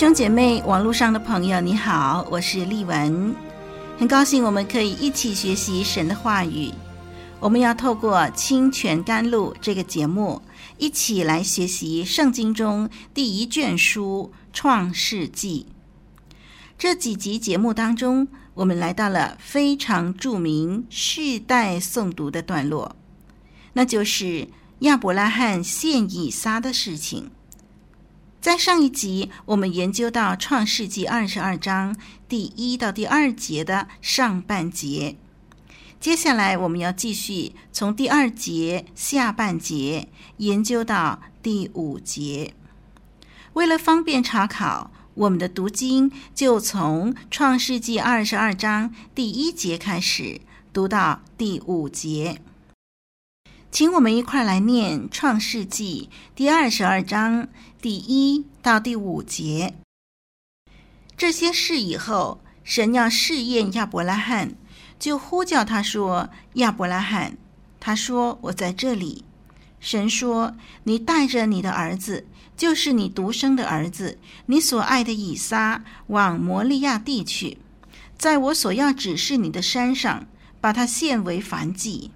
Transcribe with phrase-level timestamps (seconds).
[0.00, 3.34] 兄姐妹，网络上的朋友，你好，我是丽文，
[3.98, 6.72] 很高兴我们可以一起学习神的话语。
[7.38, 10.40] 我们要透过《清泉甘露》这个节目，
[10.78, 15.66] 一起来学习圣经中第一卷书《创世纪》。
[16.78, 22.96] 这几集节目当中，我们来到了非常著名、世代诵读的段落，
[23.74, 27.30] 那就是亚伯拉罕献以撒的事情。
[28.40, 31.94] 在上一集，我们研究到《创世纪》二十二章
[32.26, 35.16] 第一到第二节的上半节。
[36.00, 42.54] 接下来，我们要继续从第二节下半节研究到第五节。
[43.52, 50.40] 为了方便查考，我们的读经就从《创世纪》二十二章第一节开始
[50.72, 52.40] 读到第五节。
[53.70, 57.48] 请我们一块来念《创世纪》第二十二章
[57.80, 59.74] 第一到第五节。
[61.16, 64.56] 这些事以后，神要试验亚伯拉罕，
[64.98, 67.38] 就呼叫他说：“亚伯拉罕。”
[67.78, 69.24] 他说：“我在这里。”
[69.78, 72.26] 神说：“你带着你的儿子，
[72.56, 77.58] 就是你独生的儿子，你所爱的以撒，往摩利亚地去，
[78.18, 80.26] 在我所要指示你的山上，
[80.60, 82.10] 把他献为燔祭。”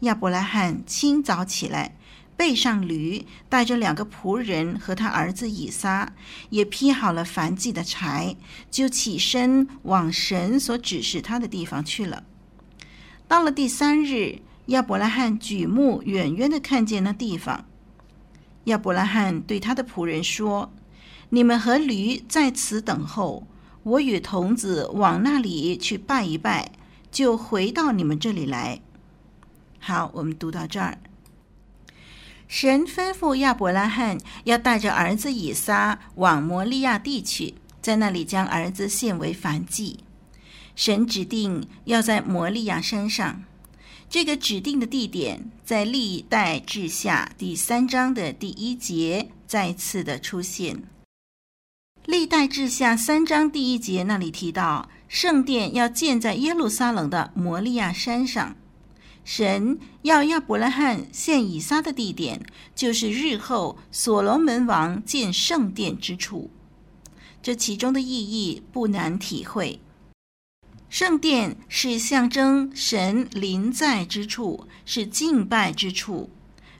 [0.00, 1.96] 亚伯拉罕清早起来，
[2.36, 6.12] 背上驴，带着两个仆人和他儿子以撒，
[6.50, 8.36] 也劈好了燔祭的柴，
[8.70, 12.24] 就起身往神所指示他的地方去了。
[13.26, 17.64] 到了第三日，亚伯拉罕举目远远地看见那地方。
[18.64, 20.72] 亚伯拉罕对他的仆人说
[21.30, 23.46] ：“你们和驴在此等候，
[23.82, 26.72] 我与童子往那里去拜一拜，
[27.10, 28.80] 就回到你们这里来。”
[29.78, 30.98] 好，我们读到这儿。
[32.48, 40.00] 神吩咐亚伯拉罕要带着儿子以撒往摩利亚地去，在那里将儿子献为燔祭。
[40.76, 43.42] 神指定要在摩利亚山上，
[44.08, 50.84] 这个指定的地点在历代志下第三章的第一节再次的出现。
[52.04, 58.54] 历代志下三章第一节那里提到，圣殿要建在耶路撒冷的摩利亚山上。
[59.26, 66.52] 神要亚伯拉罕献以撒的地点，就是日后所罗门王建圣殿之处。
[67.42, 69.80] 这其中的意义不难体会。
[70.88, 76.30] 圣殿是象征神临在之处，是敬拜之处。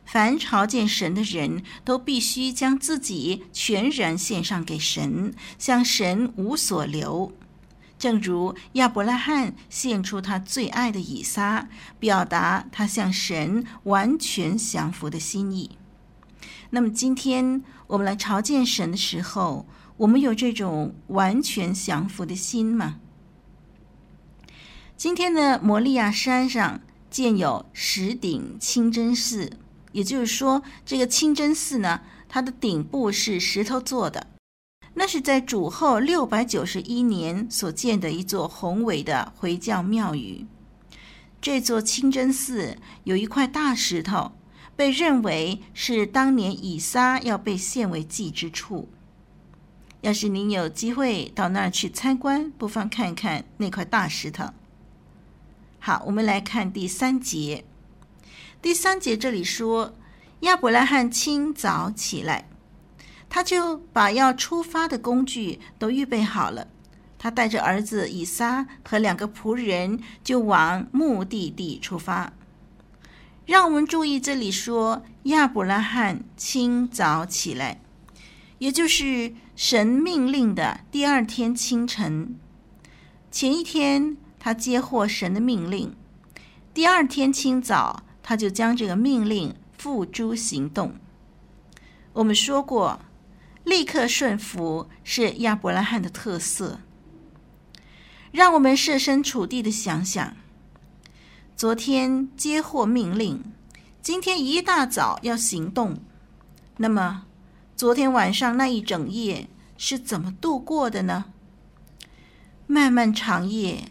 [0.04, 7.32] 凡朝见神的人都必须将自己全然献上给神，向神无所留。
[7.98, 11.68] 正如亚伯拉罕献出他最爱的以撒，
[11.98, 15.78] 表达他向神完全降服的心意。
[16.70, 22.96] 那么，今天我们来朝见神的时候，我们有这种完全降服的心吗？
[24.96, 26.80] 今天的摩利亚山上
[27.10, 29.52] 建有石顶清真寺，
[29.92, 34.26] 也就是说，这个清真寺呢，它的顶部是石头做的。
[34.98, 40.46] 那是在主后六百九十一年所建的一座宏伟的回教庙宇。
[41.38, 44.32] 这座清真寺有一块大石头，
[44.74, 48.88] 被认为是当年以撒要被献为祭之处。
[50.00, 54.46] 要是您有机会到那儿去参观，不妨看看那块大石头。
[55.78, 57.64] 好，我们来看第三节。
[58.62, 59.94] 第三节这里说，
[60.40, 62.48] 亚伯拉罕清早起来。
[63.36, 66.68] 他就把要出发的工具都预备好了。
[67.18, 72.32] 他带着儿子以撒和两个仆人，就往目的地出发。
[73.44, 77.82] 让我们注意这里说亚伯拉罕清早起来，
[78.56, 82.38] 也就是神命令的第二天清晨。
[83.30, 85.94] 前一天他接获神的命令，
[86.72, 90.94] 第二天清早他就将这个命令付诸行动。
[92.14, 93.00] 我们说过。
[93.66, 96.78] 立刻顺服是亚伯拉罕的特色。
[98.30, 100.36] 让我们设身处地的想想：
[101.56, 103.42] 昨天接获命令，
[104.00, 105.98] 今天一大早要行动，
[106.76, 107.26] 那么
[107.74, 111.24] 昨天晚上那一整夜是怎么度过的呢？
[112.68, 113.90] 漫漫长夜，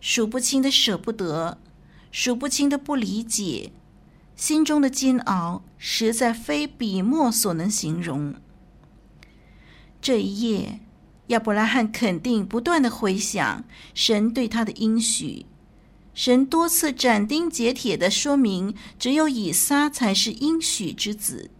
[0.00, 1.56] 数不清的舍不得，
[2.12, 3.72] 数不清的不理解，
[4.36, 8.34] 心中的煎熬实在非笔墨所能形容。
[10.04, 10.80] 这一夜，
[11.28, 13.64] 亚伯拉罕肯定不断地回想
[13.94, 15.46] 神对他的应许，
[16.12, 21.50] 神多次斩钉截铁地说明，只有以撒才是应许之子。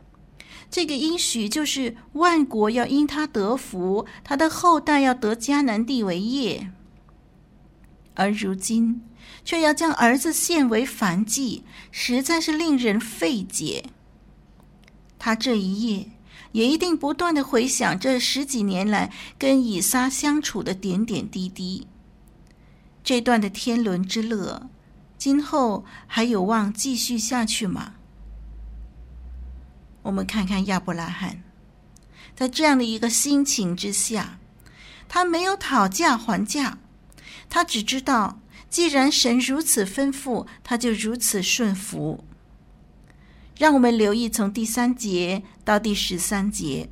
[0.70, 6.70] 这个应许就是万国要因他得福，他的后代要得迦南地为业。
[8.12, 9.00] 而如今
[9.42, 13.86] 却要将儿子献为燔祭，实在是令人费解。
[15.18, 16.10] 他这一夜
[16.54, 21.88] 也一定不断地回想这十几年来跟以撒相处的点点滴滴。
[23.02, 24.70] 这段的天伦之乐，
[25.18, 27.94] 今后还有望继续下去吗？
[30.02, 31.42] 我们看看亚伯拉罕，
[32.36, 34.38] 在这样的一个心情之下，
[35.08, 36.78] 他没有讨价还价。
[37.50, 38.38] 他只知道，
[38.70, 42.22] 既然神如此吩咐，他就如此顺服。
[43.58, 46.88] 让我们留意从第三节到第十三节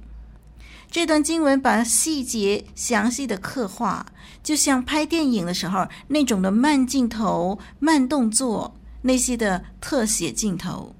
[0.91, 4.07] 这段经文，把细节详细的刻画，
[4.43, 10.95] 就像拍电影的时候那种的慢镜头、慢动作，那些的特写镜头，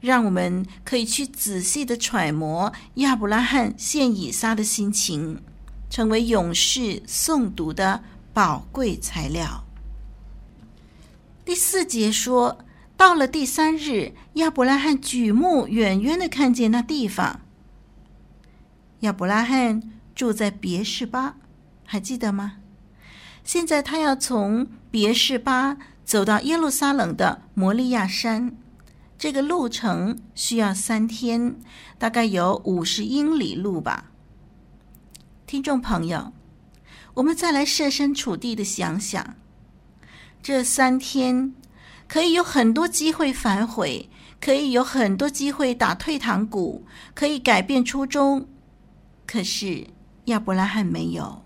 [0.00, 5.40] 让我们可以去仔细的揣摩亚伯拉罕献以撒的心情，
[5.88, 8.02] 成为勇士诵读的。
[8.34, 9.62] 宝贵材料。
[11.44, 12.61] 第四节说，
[13.02, 17.40] 到了第三日，亚伯拉罕举目远远的看见那地方。
[19.00, 19.82] 亚伯拉罕
[20.14, 21.34] 住在别是巴，
[21.84, 22.58] 还记得吗？
[23.42, 28.56] 现在他要从别是巴走到耶路撒冷的摩利亚山，
[29.18, 31.56] 这个路程需要三天，
[31.98, 34.12] 大概有五十英里路吧。
[35.44, 36.32] 听众朋友。
[37.14, 39.34] 我们再来设身处地的想想，
[40.40, 41.52] 这三天
[42.12, 48.46] 可以有很多机会反悔，可以有很多机会打退堂鼓，可以改变初衷。
[49.26, 49.86] 可是
[50.26, 51.42] 亚伯拉罕没有。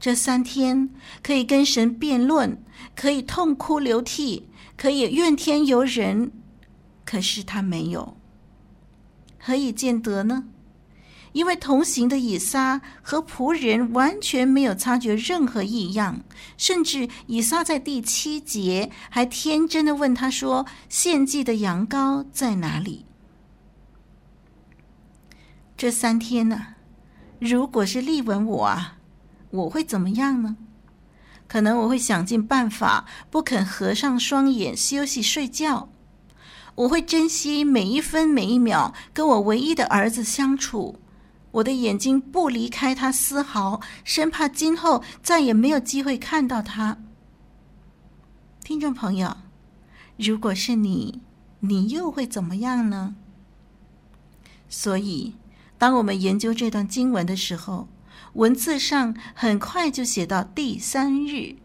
[0.00, 0.88] 这三天
[1.22, 2.62] 可以跟神辩论，
[2.94, 6.32] 可以痛哭流涕，可以怨天尤人，
[7.04, 8.16] 可是他没有。
[9.38, 10.44] 何以见得呢？
[11.32, 16.20] 因为同行的以撒和仆人完全没有察觉任何异样，
[16.56, 23.04] 甚至以撒在第七节还天真的问他说：“献祭的羊羔在哪里？”
[25.76, 26.68] 这三天呢、
[27.38, 28.96] 如果是丽文我啊，
[29.50, 30.56] 我会怎么样呢？
[31.46, 35.90] 可能我会想尽办法，不肯合上双眼休息睡觉。
[36.74, 40.98] 我会珍惜每一分每一秒跟我唯一的儿子相处。
[41.56, 46.98] 我的眼睛不离开他丝毫，生怕今后再也没有机会看到他。
[48.62, 49.38] 听众朋友，
[50.18, 51.22] 如果是你，
[51.60, 53.14] 你又会怎么样呢？
[54.68, 55.36] 所以，
[55.78, 57.88] 当我们研究这段经文的时候，
[58.34, 61.56] 文字上很快就写到第三日，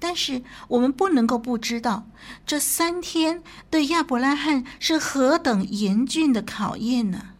[0.00, 2.08] 但是我们不能够不知道，
[2.44, 7.34] 这三天对亚伯拉罕是何等严峻的考验呢？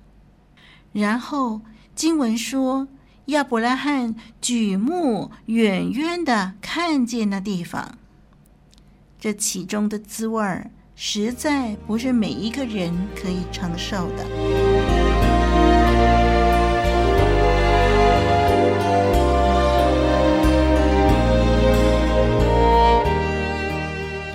[0.93, 1.63] 然后。
[1.97, 2.89] 经文说，
[3.27, 7.97] 亚伯拉罕举目远远的看见那地方，
[9.19, 14.27] 这其中的滋味儿实在不是每一个人可以承受的。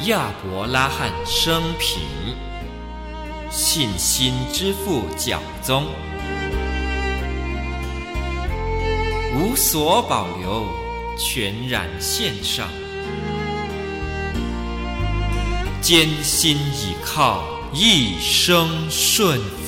[0.08, 2.02] 亚伯拉罕生平，
[3.52, 5.86] 信心之父教宗。
[9.42, 10.68] 无所保留，
[11.18, 12.70] 全然献上，
[15.82, 17.44] 艰辛倚靠，
[17.74, 19.61] 一生顺服。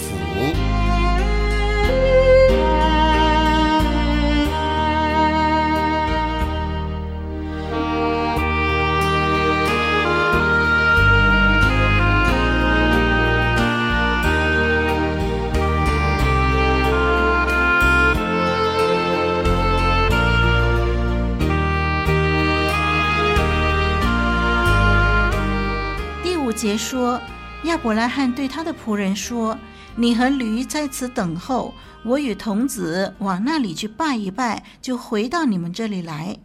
[26.64, 27.20] 节说，
[27.66, 29.60] 亚伯拉罕对他的仆人说
[29.98, 31.74] ：“你和驴在此等候，
[32.06, 36.40] 我与童子往那里去拜一拜，就回到你们这里来。”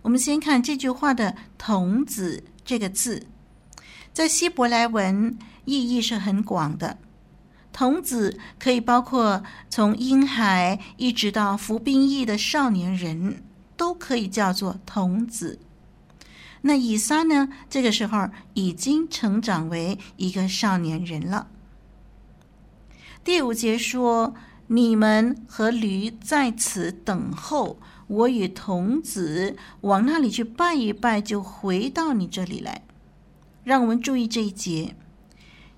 [0.00, 3.26] 我们先看这句话的“童子”这个字，
[4.14, 6.96] 在希伯来文意义是很广的。
[7.74, 13.42] 童子可以包括从婴孩一直到服兵役的少年人，
[13.76, 15.60] 都可以叫做童子。
[16.66, 17.50] 那以撒呢？
[17.68, 21.48] 这个时候已经成长为一个少年人了。
[23.22, 24.34] 第五节说
[24.68, 32.80] ：“你们和驴在此等候，我与童子往那里去拜一拜，就回到你这里来。”
[33.62, 34.96] 让我们注意这一节。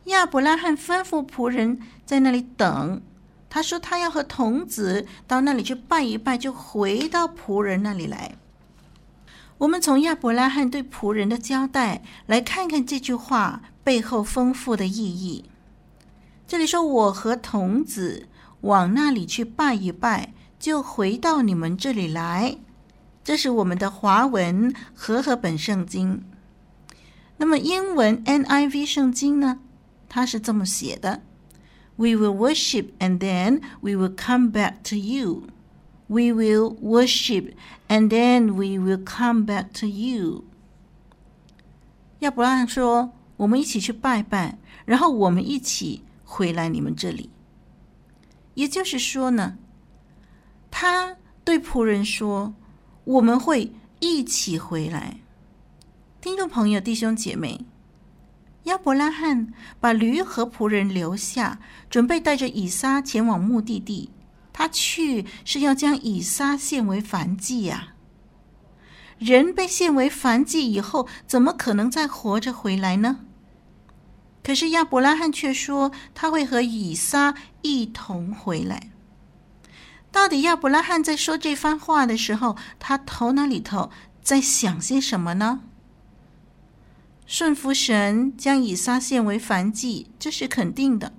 [0.05, 3.02] 亚伯拉罕吩咐仆人在那里等，
[3.50, 8.37] 他说他要和童子到那里去拜一拜，就回到仆人那里来。
[9.59, 15.47] 我们从亚伯拉罕对仆人的交代来看看这句话背后丰富的意义。
[16.47, 18.29] 这里说我和童子
[18.61, 22.59] 往那里去拜一拜，就回到你们这里来。
[23.25, 26.23] 这是我们的华文和合本圣经。
[27.39, 29.61] 那么英文 NIV 圣经呢？
[30.09, 31.23] 它是这么写的
[31.97, 35.45] ：We will worship and then we will come back to you.
[36.09, 37.55] We will worship
[37.89, 40.45] and then we will come back to you.
[42.21, 47.31] 亚伯拉罕说：“我们一起去拜拜，然后我们一起回来你们这里。”
[48.55, 49.59] 也就是说呢，
[50.71, 52.55] 他对仆人说
[53.05, 55.19] ：“我们会一起回来。”
[56.23, 57.67] 听众朋友、弟兄姐妹。
[58.65, 64.11] 亚伯拉罕把驴和仆人留下，准备带着以撒前往目的地。
[64.59, 67.89] 他去是要将以撒献为燔祭呀。
[69.19, 73.21] 人被献为燔祭以后，怎么可能再活着回来呢？
[74.43, 78.91] 可是亚伯拉罕却说他会和以撒一同回来。
[80.11, 83.91] 到底亚伯拉罕在说这番话的时候，他头脑里头
[84.23, 85.61] 在想些什么呢？
[87.27, 91.13] 顺服神，将以撒献为燔祭，这是肯定的。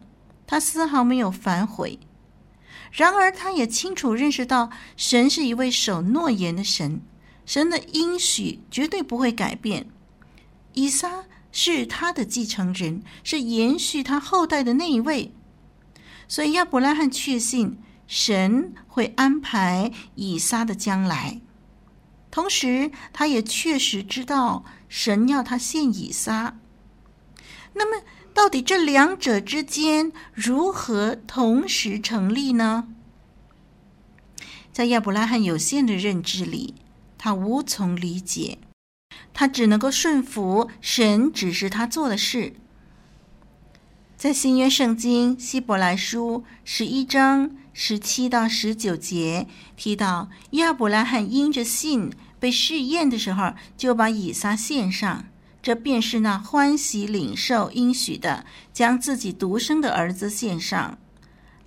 [0.47, 1.99] 他丝毫没有反悔。
[2.91, 7.01] 然而，他也清楚认识到，神是一位守诺言的神，
[7.45, 9.87] 神的应许绝对不会改变。
[10.73, 15.33] 以撒是他的继承人，是延续他后代的那一位。
[16.27, 17.77] 所以，亚伯拉罕确信
[18.07, 21.41] 神会安排以撒的将来。
[22.29, 24.65] 同时，他也确实知道。
[24.89, 26.57] 神要他献以撒，
[27.73, 28.01] 那么
[28.37, 32.87] 到底这两者之间如何同时成立呢？
[34.71, 36.75] 在亚伯拉罕有限的认知里，
[37.17, 38.59] 他无从理解，
[39.33, 42.53] 他只能够顺服神指示他做的事。
[44.15, 52.11] 在新约圣经希伯来书十一章十七到十九节提到，亚伯拉罕因着信。
[52.39, 55.25] 被试验的时候，就把以撒献上，
[55.67, 60.97] 这便是那欢喜领受应许的，将自己独生的儿子献上。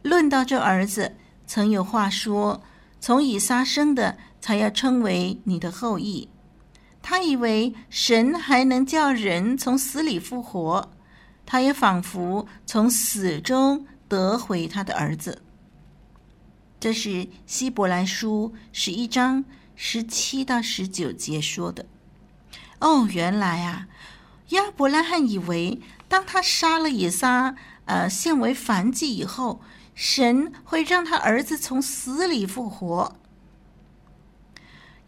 [0.01, 1.17] 论到这儿子，
[1.47, 2.63] 曾有话说
[2.99, 6.31] ：“从以撒生的，才要称为你的后裔。”
[7.03, 10.91] 他以为神还能叫人从死里复活，
[11.45, 15.43] 他也仿佛从死中得回他的儿子。
[16.81, 19.45] 这是希伯来书十一章。
[19.83, 21.85] 十七到十九节说的，
[22.81, 23.87] 哦，原来啊，
[24.51, 29.61] 亚伯拉罕以为，当他杀了以撒，呃，献为燔祭以后，
[29.95, 33.17] 神会让他儿子从死里复活。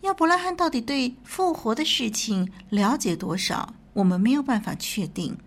[0.02, 3.74] 亚伯拉罕到底对复活的事情了解多少？
[3.94, 5.38] 我们没有办法确定。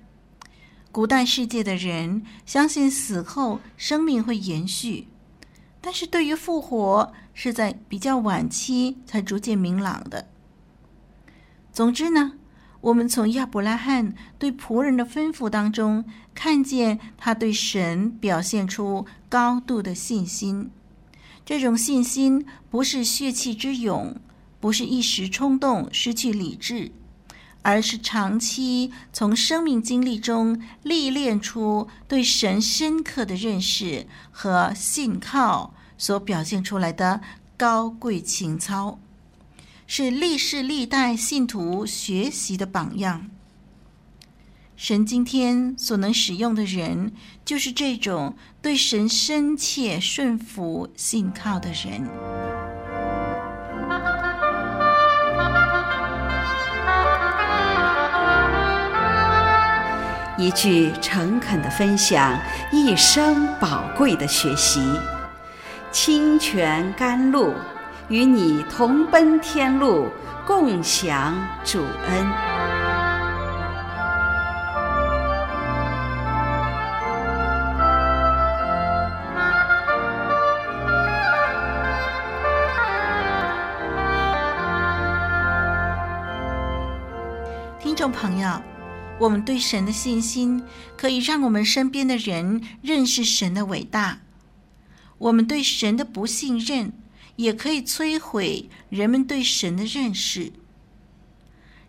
[0.92, 5.08] 古代世界的人相信死后生命会延续。
[5.82, 10.28] 但是对于复活，是在比较晚期才逐渐明朗的。
[11.76, 12.32] 总之呢，
[12.80, 20.72] 我们从亚伯拉罕对仆人的吩咐当中，看见他对神表现出高度的信心。
[21.46, 24.16] 这种信心不是血气之勇，
[24.62, 26.94] 不是一时冲动失去理智，
[27.62, 35.74] 而是长期从生命经历中历练出对神深刻的认识和信靠。
[35.98, 37.20] 所表现出来的
[37.58, 38.98] 高贵情操，
[39.88, 43.30] 是历世历代信徒学习的榜样。
[44.76, 47.14] 神今天所能使用的人，
[47.46, 52.10] 就是这种对神深切顺服、信靠的人。
[60.38, 62.38] 一句诚恳的分享，
[62.72, 64.82] 一生宝贵的学习。
[65.92, 67.54] 清泉甘露，
[68.08, 70.08] 与你同奔天路
[70.46, 72.56] 共享主恩。
[87.80, 88.62] 听众朋友
[89.18, 90.62] 我们对神的信心
[90.96, 94.20] 可以让我们身边的人认识神的伟大
[95.18, 96.92] 我们对神的不信任
[97.36, 100.54] 也可以摧毁人们对神的认识。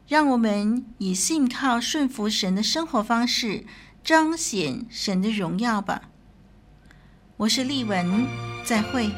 [0.09, 3.67] 让我们以信靠顺服神的生活方式，
[4.05, 6.11] 彰显神的荣耀吧。
[7.39, 8.27] 我是丽文，
[8.65, 9.11] 再会。